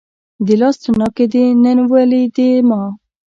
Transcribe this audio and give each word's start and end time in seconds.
د 0.45 0.47
لاس 0.61 0.75
تڼاکې 0.83 1.25
دې 1.33 1.43
نن 1.63 1.77
ولیدې 1.91 2.51
ما 2.67 2.81